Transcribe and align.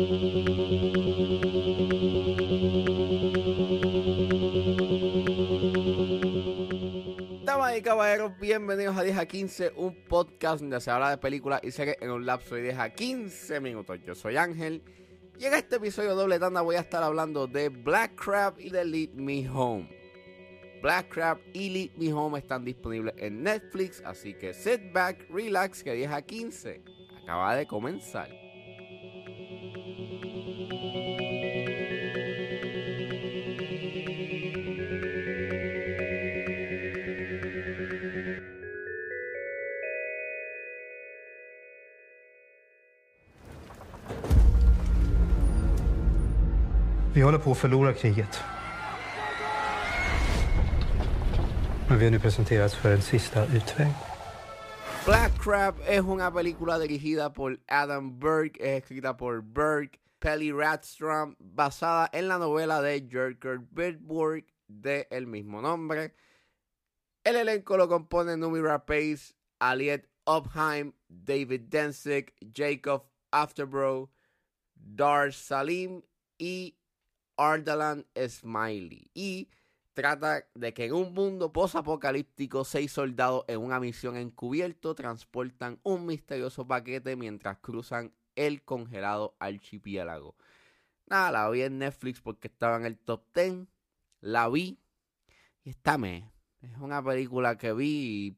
Damas 0.00 0.12
y 7.76 7.82
caballeros, 7.82 8.38
bienvenidos 8.38 8.96
a 8.96 9.02
10 9.02 9.18
a 9.18 9.26
15, 9.26 9.72
un 9.74 9.96
podcast 10.04 10.60
donde 10.60 10.80
se 10.80 10.92
habla 10.92 11.10
de 11.10 11.18
películas 11.18 11.62
y 11.64 11.72
series 11.72 11.96
en 12.00 12.12
un 12.12 12.24
lapso 12.24 12.54
de 12.54 12.62
10 12.62 12.78
a 12.78 12.90
15 12.90 13.58
minutos. 13.58 13.98
Yo 14.06 14.14
soy 14.14 14.36
Ángel 14.36 14.84
y 15.36 15.46
en 15.46 15.54
este 15.54 15.74
episodio 15.76 16.14
doble 16.14 16.38
tanda 16.38 16.60
voy 16.60 16.76
a 16.76 16.80
estar 16.80 17.02
hablando 17.02 17.48
de 17.48 17.68
Black 17.68 18.14
Crab 18.14 18.54
y 18.60 18.70
de 18.70 18.84
Lead 18.84 19.14
Me 19.14 19.50
Home. 19.50 19.88
Black 20.80 21.08
Crab 21.08 21.40
y 21.52 21.70
Lead 21.70 21.90
Me 21.96 22.12
Home 22.12 22.38
están 22.38 22.64
disponibles 22.64 23.14
en 23.16 23.42
Netflix, 23.42 24.00
así 24.04 24.34
que 24.34 24.54
sit 24.54 24.92
back, 24.92 25.28
relax, 25.28 25.82
que 25.82 25.92
10 25.92 26.12
a 26.12 26.22
15 26.22 26.84
acaba 27.24 27.56
de 27.56 27.66
comenzar. 27.66 28.37
Vi 47.18 47.22
håller 47.22 47.38
på 47.38 47.52
att 47.52 47.58
förlora 47.58 47.92
kriget. 47.92 48.40
Men 51.88 51.98
vi 51.98 52.04
har 52.04 52.10
nu 52.10 52.20
presenterats 52.20 52.74
för 52.74 52.94
en 52.94 53.02
sista 53.02 53.44
utväg. 53.44 53.88
Black 55.06 55.42
Crab 55.42 55.74
es 55.88 56.00
una 56.00 56.30
película 56.30 56.78
dirigida 56.78 57.32
por 57.32 57.58
Adam 57.66 58.18
Berg, 58.18 58.52
es 58.60 58.82
escrita 58.82 59.16
por 59.16 59.42
Berg, 59.42 59.90
Pelly 60.20 60.52
Radstrom, 60.52 61.34
basada 61.38 62.08
en 62.12 62.28
la 62.28 62.38
novela 62.38 62.82
de 62.82 63.00
Jerker 63.10 63.58
Bidburg 63.70 64.44
de 64.68 65.08
el 65.10 65.26
mismo 65.26 65.60
nombre. 65.60 66.14
El 67.24 67.36
elenco 67.36 67.76
lo 67.76 67.88
compone 67.88 68.36
Numi 68.36 68.60
Rapace, 68.60 69.34
Aliet 69.58 70.08
Opheim, 70.24 70.92
David 71.08 71.62
Densick, 71.68 72.32
Jacob 72.54 73.02
Afterbro, 73.32 74.08
Dar 74.76 75.32
Salim 75.32 76.02
y 76.38 76.78
Ardalan 77.38 78.06
Smiley. 78.14 79.10
Y 79.14 79.48
trata 79.94 80.44
de 80.54 80.74
que 80.74 80.84
en 80.84 80.92
un 80.92 81.14
mundo 81.14 81.52
post-apocalíptico, 81.52 82.64
seis 82.64 82.92
soldados 82.92 83.44
en 83.48 83.60
una 83.60 83.80
misión 83.80 84.16
encubierto 84.16 84.94
transportan 84.94 85.80
un 85.82 86.04
misterioso 86.06 86.66
paquete 86.66 87.16
mientras 87.16 87.58
cruzan 87.58 88.12
el 88.36 88.62
congelado 88.62 89.34
archipiélago. 89.38 90.36
Nada, 91.06 91.32
la 91.32 91.50
vi 91.50 91.62
en 91.62 91.78
Netflix 91.78 92.20
porque 92.20 92.48
estaba 92.48 92.76
en 92.76 92.84
el 92.84 92.98
top 92.98 93.24
10. 93.34 93.66
La 94.20 94.48
vi 94.48 94.78
y 95.64 95.70
está 95.70 95.98
me. 95.98 96.30
Es 96.60 96.76
una 96.78 97.02
película 97.02 97.56
que 97.56 97.72
vi 97.72 97.86
y 97.88 98.36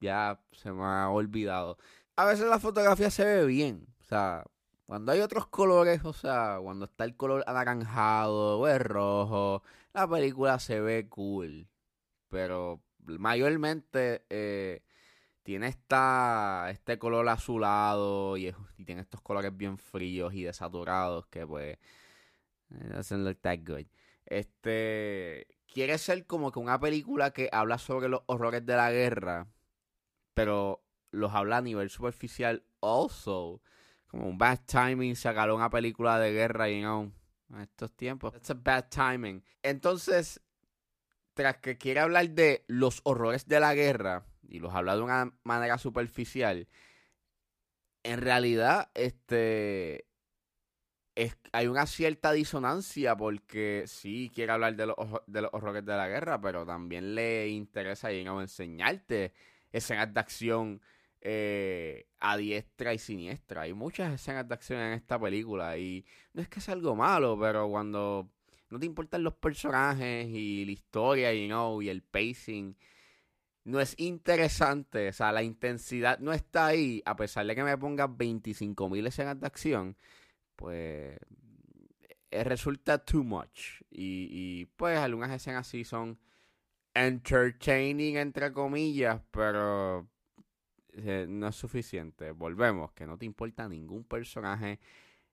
ya 0.00 0.40
se 0.52 0.72
me 0.72 0.84
ha 0.84 1.08
olvidado. 1.08 1.78
A 2.16 2.26
veces 2.26 2.46
la 2.46 2.58
fotografía 2.58 3.10
se 3.10 3.24
ve 3.24 3.46
bien. 3.46 3.86
O 4.00 4.04
sea, 4.04 4.44
cuando 4.90 5.12
hay 5.12 5.20
otros 5.20 5.46
colores, 5.46 6.04
o 6.04 6.12
sea, 6.12 6.58
cuando 6.60 6.86
está 6.86 7.04
el 7.04 7.14
color 7.14 7.44
anaranjado 7.46 8.58
o 8.58 8.66
el 8.66 8.80
rojo, 8.80 9.62
la 9.92 10.08
película 10.08 10.58
se 10.58 10.80
ve 10.80 11.08
cool. 11.08 11.68
Pero 12.28 12.82
mayormente 13.06 14.24
eh, 14.30 14.82
tiene 15.44 15.68
esta, 15.68 16.66
este 16.72 16.98
color 16.98 17.28
azulado 17.28 18.36
y, 18.36 18.52
tiene 18.84 19.02
estos 19.02 19.20
colores 19.20 19.56
bien 19.56 19.78
fríos 19.78 20.34
y 20.34 20.42
desaturados 20.42 21.24
que 21.28 21.46
pues 21.46 21.78
doesn't 22.68 23.24
look 23.24 23.38
that 23.42 23.60
good. 23.64 23.86
Este 24.26 25.46
quiere 25.72 25.98
ser 25.98 26.26
como 26.26 26.50
que 26.50 26.58
una 26.58 26.80
película 26.80 27.30
que 27.30 27.48
habla 27.52 27.78
sobre 27.78 28.08
los 28.08 28.22
horrores 28.26 28.66
de 28.66 28.74
la 28.74 28.90
guerra, 28.90 29.46
pero 30.34 30.82
los 31.12 31.32
habla 31.32 31.58
a 31.58 31.62
nivel 31.62 31.90
superficial 31.90 32.64
also 32.80 33.62
como 34.10 34.26
un 34.26 34.36
bad 34.36 34.60
timing 34.66 35.14
sacar 35.14 35.50
una 35.52 35.70
película 35.70 36.18
de 36.18 36.32
guerra 36.32 36.68
y 36.68 36.82
en 36.82 37.12
estos 37.60 37.92
tiempos. 37.92 38.34
It's 38.34 38.50
a 38.50 38.54
bad 38.54 38.88
timing. 38.88 39.44
Entonces, 39.62 40.40
tras 41.34 41.58
que 41.58 41.78
quiere 41.78 42.00
hablar 42.00 42.28
de 42.30 42.64
los 42.66 43.00
horrores 43.04 43.46
de 43.46 43.60
la 43.60 43.74
guerra 43.74 44.24
y 44.48 44.58
los 44.58 44.74
habla 44.74 44.96
de 44.96 45.02
una 45.02 45.32
manera 45.44 45.78
superficial, 45.78 46.66
en 48.02 48.20
realidad, 48.20 48.90
este 48.94 50.06
es, 51.14 51.36
hay 51.52 51.68
una 51.68 51.86
cierta 51.86 52.32
disonancia 52.32 53.16
porque 53.16 53.84
sí 53.86 54.32
quiere 54.34 54.52
hablar 54.52 54.74
de 54.74 54.86
los, 54.86 54.96
de 55.26 55.42
los 55.42 55.50
horrores 55.52 55.84
de 55.84 55.96
la 55.96 56.08
guerra, 56.08 56.40
pero 56.40 56.66
también 56.66 57.14
le 57.14 57.48
interesa 57.48 58.12
y 58.12 58.26
enseñarte 58.26 59.32
escenas 59.70 60.12
de 60.12 60.20
acción 60.20 60.82
eh, 61.20 62.06
a 62.18 62.36
diestra 62.36 62.94
y 62.94 62.98
siniestra. 62.98 63.62
Hay 63.62 63.74
muchas 63.74 64.12
escenas 64.12 64.48
de 64.48 64.54
acción 64.54 64.80
en 64.80 64.92
esta 64.92 65.18
película 65.18 65.76
y 65.78 66.04
no 66.32 66.42
es 66.42 66.48
que 66.48 66.60
sea 66.60 66.74
algo 66.74 66.96
malo, 66.96 67.38
pero 67.38 67.68
cuando 67.68 68.30
no 68.70 68.78
te 68.78 68.86
importan 68.86 69.22
los 69.24 69.34
personajes 69.34 70.26
y 70.28 70.64
la 70.64 70.72
historia 70.72 71.34
you 71.34 71.46
know, 71.46 71.82
y 71.82 71.88
el 71.88 72.02
pacing, 72.02 72.76
no 73.64 73.80
es 73.80 73.94
interesante, 73.98 75.08
o 75.08 75.12
sea, 75.12 75.32
la 75.32 75.42
intensidad 75.42 76.18
no 76.18 76.32
está 76.32 76.66
ahí, 76.66 77.02
a 77.04 77.16
pesar 77.16 77.46
de 77.46 77.54
que 77.54 77.64
me 77.64 77.76
pongas 77.78 78.08
25.000 78.08 79.06
escenas 79.06 79.40
de 79.40 79.46
acción, 79.46 79.96
pues 80.56 81.18
eh, 82.30 82.44
resulta 82.44 82.98
too 83.04 83.24
much. 83.24 83.82
Y, 83.90 84.66
pues 84.76 84.98
algunas 84.98 85.30
escenas 85.30 85.66
sí 85.66 85.84
son 85.84 86.18
entertaining, 86.94 88.16
entre 88.16 88.52
comillas, 88.52 89.20
pero 89.30 90.08
eh, 91.04 91.26
no 91.28 91.48
es 91.48 91.56
suficiente. 91.56 92.32
Volvemos, 92.32 92.92
que 92.92 93.06
no 93.06 93.18
te 93.18 93.26
importa 93.26 93.68
ningún 93.68 94.04
personaje 94.04 94.80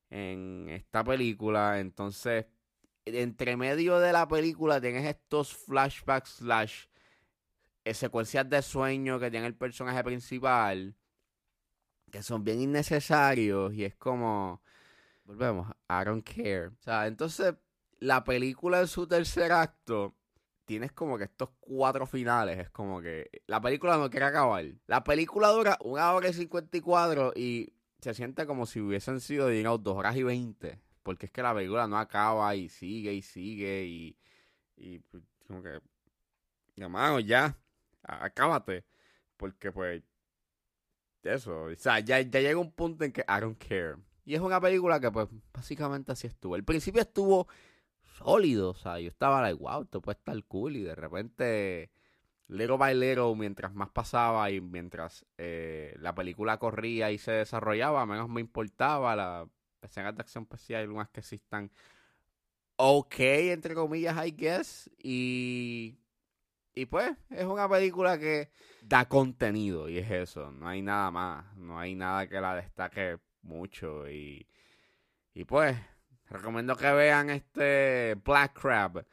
en 0.09 0.67
esta 0.69 1.03
película. 1.03 1.79
Entonces, 1.79 2.45
entre 3.15 3.57
medio 3.57 3.99
de 3.99 4.11
la 4.11 4.27
película 4.27 4.81
tienes 4.81 5.05
estos 5.05 5.55
flashbacks 5.55 6.29
slash 6.37 6.85
eh, 7.85 7.93
secuencias 7.93 8.49
de 8.49 8.61
sueño 8.61 9.19
que 9.19 9.31
tiene 9.31 9.47
el 9.47 9.55
personaje 9.55 10.03
principal 10.03 10.95
que 12.11 12.23
son 12.23 12.43
bien 12.43 12.61
innecesarios 12.61 13.73
y 13.73 13.85
es 13.85 13.95
como 13.95 14.61
volvemos 15.25 15.69
I 15.89 16.03
don't 16.05 16.27
care 16.27 16.67
o 16.67 16.81
sea 16.81 17.07
entonces 17.07 17.55
la 17.99 18.23
película 18.23 18.81
en 18.81 18.87
su 18.87 19.07
tercer 19.07 19.51
acto 19.51 20.15
tienes 20.67 20.91
como 20.91 21.17
que 21.17 21.23
estos 21.23 21.49
cuatro 21.61 22.05
finales. 22.05 22.59
Es 22.59 22.69
como 22.69 23.01
que 23.01 23.41
la 23.47 23.61
película 23.61 23.97
no 23.97 24.09
quiere 24.09 24.25
acabar. 24.25 24.65
La 24.85 25.03
película 25.03 25.47
dura 25.49 25.77
una 25.81 26.13
hora 26.13 26.27
y 26.27 26.33
54 26.33 27.31
y 27.35 27.73
se 28.01 28.13
siente 28.13 28.45
como 28.45 28.65
si 28.65 28.81
hubiesen 28.81 29.21
sido, 29.21 29.47
digamos, 29.47 29.81
dos 29.81 29.95
horas 29.95 30.15
y 30.17 30.23
veinte. 30.23 30.79
Porque 31.03 31.27
es 31.27 31.31
que 31.31 31.41
la 31.41 31.55
película 31.55 31.87
no 31.87 31.97
acaba 31.97 32.53
y 32.55 32.67
sigue 32.67 33.13
y 33.13 33.21
sigue 33.21 33.85
y, 33.85 34.17
y 34.75 34.99
pues, 34.99 35.23
como 35.47 35.63
que, 35.63 35.79
hermano, 36.75 37.21
ya, 37.21 37.57
acábate. 38.03 38.83
Porque 39.37 39.71
pues, 39.71 40.03
eso, 41.23 41.63
o 41.63 41.75
sea, 41.75 42.01
ya, 42.01 42.19
ya 42.19 42.41
llega 42.41 42.59
un 42.59 42.73
punto 42.73 43.05
en 43.05 43.13
que 43.13 43.21
I 43.21 43.39
don't 43.39 43.57
care. 43.57 43.95
Y 44.25 44.35
es 44.35 44.41
una 44.41 44.59
película 44.59 44.99
que 44.99 45.09
pues 45.09 45.29
básicamente 45.53 46.11
así 46.11 46.27
estuvo. 46.27 46.57
El 46.57 46.65
principio 46.65 47.01
estuvo 47.01 47.47
sólido. 48.17 48.71
O 48.71 48.75
sea, 48.75 48.99
yo 48.99 49.09
estaba 49.09 49.41
like, 49.41 49.61
wow, 49.61 49.83
esto 49.83 50.01
puede 50.01 50.17
estar 50.17 50.43
cool. 50.45 50.75
Y 50.75 50.83
de 50.83 50.95
repente, 50.95 51.91
little 52.47 52.77
by 52.77 52.95
little, 52.95 53.35
mientras 53.35 53.73
más 53.73 53.89
pasaba 53.89 54.49
y 54.51 54.61
mientras 54.61 55.25
eh, 55.37 55.95
la 55.99 56.13
película 56.15 56.57
corría 56.59 57.11
y 57.11 57.17
se 57.17 57.31
desarrollaba, 57.31 58.05
menos 58.05 58.29
me 58.29 58.41
importaba. 58.41 59.15
La 59.15 59.47
escena 59.81 60.11
de 60.11 60.21
acción 60.21 60.45
pues 60.45 60.61
sí 60.61 60.73
hay 60.73 60.83
algunas 60.83 61.09
que 61.09 61.21
sí 61.21 61.35
están 61.35 61.71
ok, 62.77 63.15
entre 63.19 63.75
comillas, 63.75 64.25
I 64.25 64.31
guess. 64.31 64.89
Y, 65.03 65.97
y 66.73 66.85
pues, 66.85 67.11
es 67.29 67.45
una 67.45 67.67
película 67.69 68.17
que 68.17 68.49
da 68.83 69.07
contenido 69.07 69.89
y 69.89 69.97
es 69.97 70.09
eso. 70.09 70.51
No 70.51 70.67
hay 70.67 70.81
nada 70.81 71.11
más. 71.11 71.57
No 71.57 71.77
hay 71.79 71.95
nada 71.95 72.27
que 72.27 72.39
la 72.39 72.55
destaque 72.55 73.19
mucho. 73.41 74.09
Y, 74.09 74.47
y 75.33 75.43
pues, 75.45 75.77
Recomiendo 76.29 76.75
que 76.75 76.91
vean 76.91 77.29
este 77.29 78.15
Black 78.23 78.59
Crab. 78.59 79.05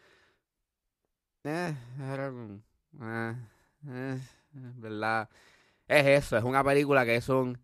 Eh, 1.44 1.74
eh, 2.00 3.34
eh, 3.88 4.20
¿Verdad? 4.52 5.28
Es 5.86 6.06
eso, 6.06 6.36
es 6.36 6.44
una 6.44 6.64
película 6.64 7.04
que 7.04 7.16
es 7.16 7.28
un... 7.28 7.58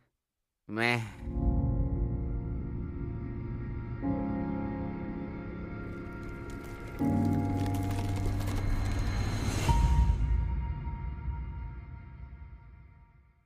Meh. 0.66 1.02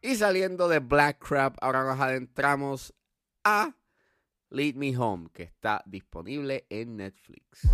Y 0.02 0.16
saliendo 0.16 0.68
de 0.68 0.80
Black 0.80 1.18
Crab, 1.18 1.54
ahora 1.62 1.82
nos 1.82 1.98
adentramos 1.98 2.92
a 3.42 3.74
Lead 4.50 4.74
Me 4.76 4.96
Home, 4.96 5.28
que 5.32 5.42
está 5.42 5.82
disponible 5.86 6.66
en 6.68 6.96
Netflix. 6.96 7.68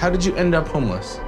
How 0.00 0.10
did 0.10 0.22
you 0.22 0.36
end 0.36 0.54
up 0.54 0.66
homeless? 0.68 1.18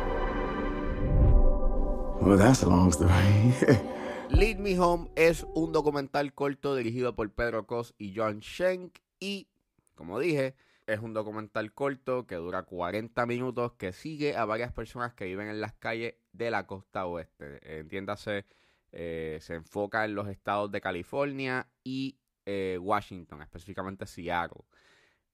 Well, 2.20 2.38
that's 2.38 2.62
a 2.62 2.68
long 2.68 2.90
story. 2.90 3.54
Lead 4.30 4.58
Me 4.58 4.78
Home 4.78 5.10
es 5.16 5.46
un 5.54 5.72
documental 5.72 6.32
corto 6.34 6.74
dirigido 6.74 7.14
por 7.14 7.30
Pedro 7.32 7.66
Cos 7.66 7.94
y 7.98 8.14
John 8.16 8.40
Schenk 8.40 8.98
y, 9.20 9.48
como 9.94 10.18
dije, 10.18 10.54
es 10.86 11.00
un 11.00 11.14
documental 11.14 11.72
corto 11.72 12.26
que 12.26 12.36
dura 12.36 12.62
40 12.64 13.26
minutos 13.26 13.72
que 13.72 13.92
sigue 13.92 14.36
a 14.36 14.44
varias 14.44 14.72
personas 14.72 15.14
que 15.14 15.24
viven 15.24 15.48
en 15.48 15.60
las 15.60 15.74
calles 15.74 16.14
de 16.32 16.50
la 16.50 16.66
costa 16.66 17.06
oeste. 17.06 17.60
Entiéndase, 17.78 18.44
eh, 18.92 19.38
se 19.40 19.54
enfoca 19.54 20.04
en 20.04 20.14
los 20.14 20.28
estados 20.28 20.70
de 20.70 20.80
California 20.80 21.68
y 21.82 22.18
eh, 22.46 22.78
Washington, 22.80 23.42
específicamente 23.42 24.06
Seattle. 24.06 24.64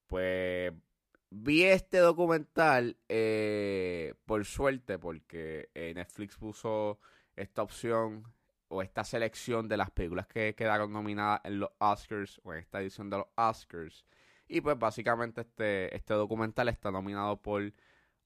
Pues 0.06 0.72
vi 1.30 1.64
este 1.64 1.98
documental 1.98 2.96
eh, 3.08 4.14
por 4.24 4.44
suerte 4.44 4.98
porque 4.98 5.68
Netflix 5.74 6.36
puso 6.36 6.98
esta 7.36 7.62
opción 7.62 8.24
o 8.68 8.82
esta 8.82 9.02
selección 9.04 9.68
de 9.68 9.76
las 9.76 9.90
películas 9.90 10.26
que 10.28 10.54
quedaron 10.54 10.92
nominadas 10.92 11.40
en 11.44 11.58
los 11.58 11.70
Oscars 11.78 12.40
o 12.44 12.52
en 12.52 12.60
esta 12.60 12.80
edición 12.80 13.10
de 13.10 13.18
los 13.18 13.26
Oscars. 13.36 14.04
Y 14.46 14.60
pues 14.60 14.78
básicamente 14.78 15.42
este, 15.42 15.94
este 15.94 16.14
documental 16.14 16.68
está 16.68 16.90
nominado 16.90 17.36
por 17.40 17.72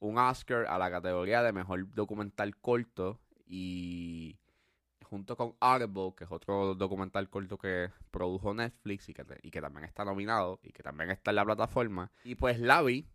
un 0.01 0.19
Oscar 0.19 0.67
a 0.67 0.79
la 0.79 0.91
categoría 0.91 1.43
de 1.43 1.53
mejor 1.53 1.93
documental 1.95 2.57
corto 2.57 3.21
y 3.47 4.39
junto 5.15 5.37
con 5.37 5.55
Audible, 5.61 6.13
que 6.17 6.25
es 6.25 6.33
otro 6.33 6.75
documental 6.75 7.31
corto 7.31 7.57
que 7.57 7.91
produjo 8.11 8.53
Netflix 8.53 9.09
y 9.09 9.15
que, 9.15 9.25
y 9.43 9.51
que 9.51 9.61
también 9.61 9.85
está 9.85 10.05
nominado 10.05 10.59
y 10.63 10.73
que 10.73 10.83
también 10.83 11.11
está 11.11 11.31
en 11.31 11.37
la 11.37 11.45
plataforma. 11.45 12.11
Y 12.25 12.35
pues 12.35 12.59
la 12.59 12.83
vi 12.83 13.07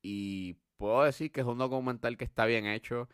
y 0.00 0.54
puedo 0.76 1.02
decir 1.02 1.32
que 1.32 1.40
es 1.40 1.46
un 1.46 1.58
documental 1.58 2.16
que 2.16 2.24
está 2.24 2.46
bien 2.46 2.66
hecho 2.66 3.08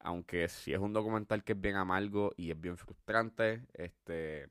aunque 0.00 0.48
sí 0.48 0.72
es 0.72 0.78
un 0.78 0.92
documental 0.92 1.44
que 1.44 1.52
es 1.52 1.60
bien 1.60 1.76
amargo 1.76 2.32
y 2.36 2.50
es 2.50 2.60
bien 2.60 2.76
frustrante, 2.76 3.66
este, 3.74 4.48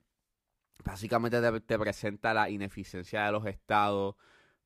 básicamente 0.84 1.42
te, 1.62 1.80
presenta 1.80 2.34
la 2.34 2.50
ineficiencia 2.50 3.26
de 3.26 3.32
los 3.32 3.46
estados 3.46 4.16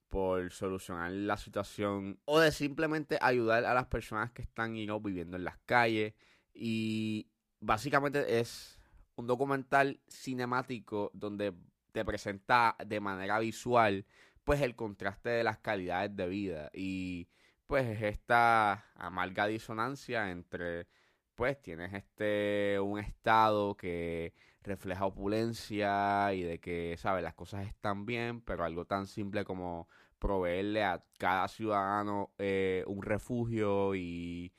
por 0.10 0.52
solucionar 0.52 1.12
la 1.12 1.38
situación 1.38 2.20
o 2.26 2.40
de 2.40 2.52
simplemente 2.52 3.18
ayudar 3.22 3.66
a 3.66 3.74
las 3.74 3.88
personas 3.88 4.32
que 4.32 4.44
están 4.44 4.74
viviendo 4.74 5.38
en 5.38 5.44
las 5.44 5.58
calles 5.66 6.14
y 6.54 7.28
básicamente 7.64 8.40
es 8.40 8.80
un 9.16 9.28
documental 9.28 10.00
cinemático 10.08 11.12
donde 11.14 11.54
te 11.92 12.04
presenta 12.04 12.76
de 12.86 13.00
manera 13.00 13.40
visual 13.40 14.06
pues 14.44 14.62
el 14.62 14.76
contraste 14.76 15.30
de 15.30 15.44
las 15.44 15.60
calidades 15.60 16.16
de 16.16 16.28
vida 16.28 16.70
y 16.74 17.30
pues 17.68 17.88
es 17.88 18.02
esta 18.02 18.86
amarga 18.96 19.48
disonancia 19.48 20.30
entre, 20.30 20.88
pues 21.36 21.62
tienes 21.62 21.94
este, 21.94 22.80
un 22.80 23.00
estado 23.00 23.76
que 23.78 24.34
refleja 24.62 25.06
opulencia 25.06 26.34
y 26.34 26.44
de 26.44 26.60
que, 26.60 26.96
¿sabes? 26.98 27.24
Las 27.24 27.34
cosas 27.34 27.66
están 27.68 28.06
bien, 28.06 28.42
pero 28.42 28.64
algo 28.66 28.86
tan 28.86 29.08
simple 29.08 29.46
como 29.46 29.88
proveerle 30.20 30.84
a 30.84 31.04
cada 31.18 31.48
ciudadano 31.48 32.34
eh, 32.38 32.84
un 32.88 33.02
refugio 33.02 33.96
y 33.96 34.54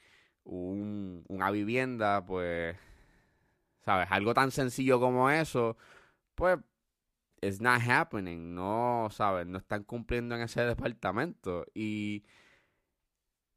un, 0.44 1.24
una 1.28 1.50
vivienda, 1.50 2.24
pues, 2.24 2.76
¿sabes? 3.84 4.08
Algo 4.10 4.34
tan 4.34 4.50
sencillo 4.50 5.00
como 5.00 5.30
eso, 5.30 5.76
pues, 6.34 6.58
it's 7.42 7.60
not 7.60 7.80
happening, 7.82 8.54
no, 8.54 9.08
¿sabes? 9.10 9.46
No 9.46 9.58
están 9.58 9.84
cumpliendo 9.84 10.34
en 10.36 10.42
ese 10.42 10.62
departamento 10.62 11.66
y 11.74 12.24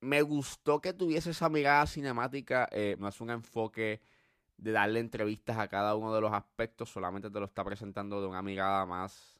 me 0.02 0.22
gustó 0.22 0.82
que 0.82 0.94
tuviese 0.94 1.32
esa 1.32 1.50
mirada 1.50 1.86
cinemática, 1.88 2.68
eh, 2.72 2.98
es 3.08 3.22
un 3.22 3.30
enfoque 3.32 4.02
de 4.58 4.72
darle 4.72 5.00
entrevistas 5.00 5.58
a 5.58 5.68
cada 5.68 5.96
uno 5.96 6.14
de 6.14 6.22
los 6.22 6.34
aspectos, 6.34 6.90
solamente 6.90 7.30
te 7.30 7.40
lo 7.40 7.46
está 7.46 7.64
presentando 7.64 8.22
de 8.22 8.28
una 8.28 8.42
mirada 8.42 8.86
más 8.86 9.38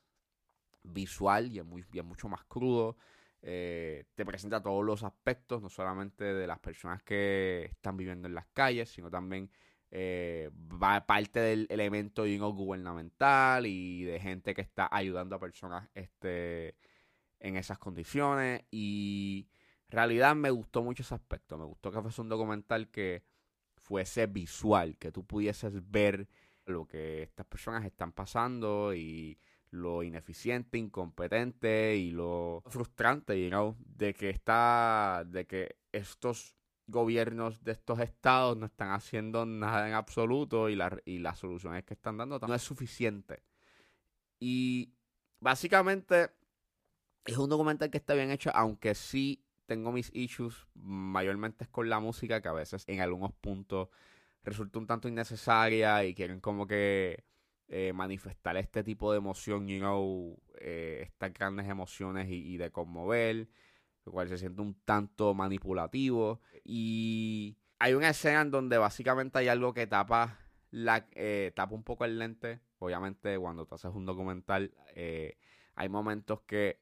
visual 0.84 1.52
y 1.52 1.60
es, 1.60 1.66
muy, 1.66 1.86
mucho 2.04 2.30
más 2.30 2.44
crudo. 2.46 2.98
Eh, 3.42 4.06
te 4.16 4.26
presenta 4.26 4.62
todos 4.62 4.84
los 4.84 5.04
aspectos, 5.04 5.62
no 5.62 5.70
solamente 5.70 6.24
de 6.34 6.48
las 6.48 6.60
personas 6.60 7.04
que 7.04 7.66
están 7.72 7.98
viviendo 7.98 8.28
en 8.28 8.36
las 8.36 8.48
calles, 8.48 8.90
sino 8.90 9.10
también 9.10 9.50
eh, 9.92 10.50
va 10.54 11.06
parte 11.06 11.40
del 11.40 11.68
elemento 11.70 12.24
gubernamental 12.24 13.66
y 13.66 14.04
de 14.04 14.20
gente 14.20 14.54
que 14.54 14.62
está 14.62 14.90
ayudando 14.92 15.36
a 15.36 15.40
personas 15.40 15.90
este, 15.94 16.76
en 17.40 17.56
esas 17.58 17.78
condiciones. 17.80 18.64
Y 18.72 19.48
realidad 19.90 20.36
me 20.36 20.50
gustó 20.52 20.84
mucho 20.84 21.04
ese 21.04 21.16
aspecto. 21.16 21.58
Me 21.58 21.66
gustó 21.66 21.92
que 21.92 22.02
fuese 22.02 22.22
un 22.22 22.30
documental 22.30 22.90
que 22.90 23.24
fuese 23.76 24.28
visual, 24.28 24.98
que 24.98 25.12
tú 25.12 25.26
pudieses 25.26 25.90
ver 25.90 26.28
lo 26.66 26.86
que 26.86 27.24
estas 27.24 27.46
personas 27.46 27.86
están 27.86 28.12
pasando 28.12 28.94
y 28.94 29.40
lo 29.70 30.04
ineficiente, 30.04 30.78
incompetente 30.78 31.96
y 31.96 32.12
lo 32.12 32.64
frustrante, 32.68 33.50
you 33.50 33.76
de 33.80 34.14
que 34.14 34.30
está, 34.30 35.24
de 35.26 35.46
que 35.46 35.78
estos 35.92 36.57
gobiernos 36.88 37.64
de 37.64 37.74
estos 37.74 38.00
estados 38.00 38.58
no 38.58 38.66
están 38.66 38.92
haciendo 38.92 39.46
nada 39.46 39.88
en 39.88 39.94
absoluto 39.94 40.70
y, 40.70 40.76
la, 40.76 40.98
y 41.06 41.20
las 41.20 41.40
soluciones 41.40 41.84
que 41.84 41.94
están 41.94 42.18
dando 42.18 42.40
no 42.40 42.56
es 42.56 42.62
suficiente. 42.62 43.44
Y 44.40 44.94
básicamente 45.40 46.32
es 47.26 47.38
un 47.38 47.50
documental 47.50 47.92
que 47.92 47.98
está 47.98 48.14
bien 48.14 48.32
hecho, 48.32 48.52
aunque 48.54 48.96
sí 48.96 49.44
tengo 49.66 49.92
mis 49.92 50.10
issues 50.14 50.66
mayormente 50.76 51.66
es 51.66 51.70
con 51.70 51.90
la 51.90 52.00
música 52.00 52.42
que 52.42 52.48
a 52.48 52.54
veces 52.54 52.86
en 52.88 53.02
algunos 53.02 53.34
puntos 53.34 53.90
resulta 54.44 54.80
un 54.80 54.88
tanto 54.88 55.10
innecesaria 55.10 56.06
y 56.06 56.16
quieren 56.16 56.40
como 56.40 56.66
que 56.66 57.26
eh, 57.68 57.92
manifestar 57.94 58.56
este 58.56 58.82
tipo 58.82 59.12
de 59.12 59.18
emoción, 59.18 59.68
you 59.68 59.80
know, 59.80 60.40
eh, 60.60 61.02
estas 61.04 61.34
grandes 61.34 61.68
emociones 61.68 62.28
y, 62.30 62.56
de 62.56 62.72
conmover, 62.72 63.50
lo 64.08 64.12
cual 64.12 64.30
se 64.30 64.38
siente 64.38 64.62
un 64.62 64.74
tanto 64.86 65.34
manipulativo. 65.34 66.42
Y 66.64 67.58
hay 67.80 67.94
una 67.94 68.10
escena 68.10 68.42
en 68.42 68.52
donde 68.52 68.78
básicamente 68.78 69.40
hay 69.40 69.50
algo 69.50 69.74
que 69.74 69.86
tapa, 69.86 70.40
la, 70.72 71.08
eh, 71.12 71.52
tapa 71.56 71.76
un 71.76 71.84
poco 71.84 72.06
el 72.06 72.18
lente. 72.18 72.62
Obviamente 72.80 73.38
cuando 73.38 73.66
tú 73.66 73.76
haces 73.76 73.92
un 73.94 74.06
documental 74.06 74.74
hay 75.76 75.90
momentos 75.90 76.42
que 76.42 76.80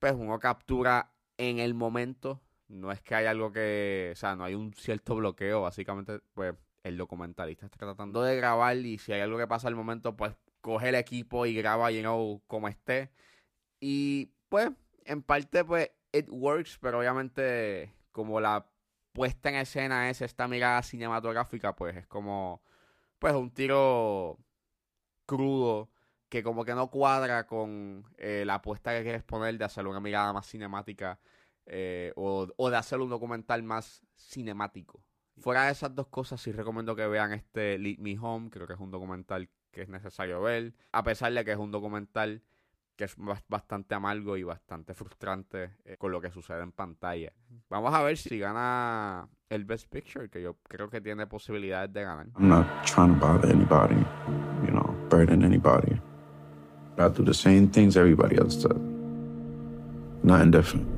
pues 0.00 0.12
uno 0.12 0.40
captura 0.40 1.12
en 1.36 1.60
el 1.60 1.74
momento 1.74 2.42
no 2.68 2.92
es 2.92 3.00
que 3.02 3.14
hay 3.14 3.26
algo 3.26 3.52
que, 3.52 4.10
o 4.12 4.16
sea, 4.16 4.36
no 4.36 4.44
hay 4.44 4.54
un 4.54 4.74
cierto 4.74 5.16
bloqueo, 5.16 5.62
básicamente, 5.62 6.20
pues 6.34 6.54
el 6.82 6.96
documentalista 6.96 7.66
está 7.66 7.78
tratando 7.78 8.22
de 8.22 8.36
grabar 8.36 8.76
y 8.76 8.98
si 8.98 9.12
hay 9.12 9.20
algo 9.20 9.38
que 9.38 9.46
pasa 9.46 9.68
al 9.68 9.74
momento, 9.74 10.16
pues 10.16 10.34
coge 10.60 10.90
el 10.90 10.94
equipo 10.94 11.46
y 11.46 11.54
graba, 11.54 11.90
you 11.90 12.00
know, 12.00 12.42
como 12.46 12.68
esté. 12.68 13.10
Y 13.80 14.32
pues, 14.48 14.70
en 15.04 15.22
parte, 15.22 15.64
pues, 15.64 15.90
it 16.12 16.26
works, 16.30 16.78
pero 16.80 16.98
obviamente, 16.98 17.94
como 18.12 18.40
la 18.40 18.70
puesta 19.12 19.48
en 19.48 19.56
escena 19.56 20.10
es 20.10 20.22
esta 20.22 20.48
mirada 20.48 20.82
cinematográfica, 20.82 21.74
pues 21.74 21.96
es 21.96 22.06
como, 22.06 22.62
pues, 23.18 23.34
un 23.34 23.50
tiro 23.52 24.38
crudo 25.26 25.90
que 26.28 26.42
como 26.42 26.64
que 26.64 26.74
no 26.74 26.90
cuadra 26.90 27.46
con 27.46 28.04
eh, 28.18 28.44
la 28.46 28.56
apuesta 28.56 28.92
que 28.92 29.02
quieres 29.02 29.22
poner 29.22 29.56
de 29.58 29.64
hacer 29.64 29.86
una 29.86 30.00
mirada 30.00 30.32
más 30.32 30.46
cinemática 30.46 31.18
eh, 31.66 32.12
o, 32.16 32.46
de 32.70 32.76
hacer 32.76 33.00
un 33.00 33.10
documental 33.10 33.62
más 33.62 34.02
cinemático. 34.16 35.02
Fuera 35.38 35.66
de 35.66 35.72
esas 35.72 35.94
dos 35.94 36.08
cosas, 36.08 36.40
sí 36.40 36.52
recomiendo 36.52 36.96
que 36.96 37.06
vean 37.06 37.32
este 37.32 37.78
Lead 37.78 37.98
Me 37.98 38.18
Home, 38.18 38.50
creo 38.50 38.66
que 38.66 38.72
es 38.74 38.80
un 38.80 38.90
documental 38.90 39.48
que 39.70 39.82
es 39.82 39.88
necesario 39.88 40.40
ver, 40.40 40.74
a 40.92 41.02
pesar 41.04 41.32
de 41.32 41.44
que 41.44 41.52
es 41.52 41.58
un 41.58 41.70
documental 41.70 42.42
que 42.98 43.04
es 43.04 43.14
bastante 43.48 43.94
amargo 43.94 44.36
y 44.36 44.42
bastante 44.42 44.92
frustrante 44.92 45.76
eh, 45.84 45.96
con 45.96 46.10
lo 46.10 46.20
que 46.20 46.32
sucede 46.32 46.62
en 46.62 46.72
pantalla. 46.72 47.32
Vamos 47.70 47.94
a 47.94 48.02
ver 48.02 48.16
si 48.16 48.40
gana 48.40 49.28
el 49.48 49.64
Best 49.64 49.88
Picture, 49.88 50.28
que 50.28 50.42
yo 50.42 50.56
creo 50.64 50.90
que 50.90 51.00
tiene 51.00 51.28
posibilidades 51.28 51.92
de 51.92 52.02
ganar. 52.02 52.26
I'm 52.36 52.48
not 52.48 52.66
trying 52.84 53.14
to 53.14 53.20
bother 53.20 53.50
anybody, 53.50 54.04
you 54.66 54.72
know, 54.72 54.96
burden 55.08 55.44
anybody. 55.44 56.00
I 56.98 57.08
do 57.08 57.22
the 57.22 57.32
same 57.32 57.68
things 57.68 57.96
everybody 57.96 58.36
else 58.36 58.56
does. 58.56 58.76
Nothing 60.24 60.50
different. 60.50 60.97